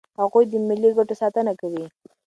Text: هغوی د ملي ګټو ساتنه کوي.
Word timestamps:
هغوی 0.21 0.43
د 0.51 0.53
ملي 0.67 0.89
ګټو 0.97 1.15
ساتنه 1.21 1.53
کوي. 1.61 1.85